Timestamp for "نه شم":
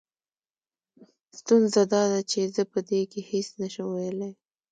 3.61-3.87